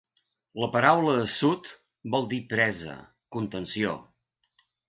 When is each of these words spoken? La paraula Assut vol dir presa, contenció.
La 0.63 0.69
paraula 0.75 1.13
Assut 1.25 1.69
vol 2.17 2.27
dir 2.33 2.41
presa, 2.55 2.99
contenció. 3.37 3.97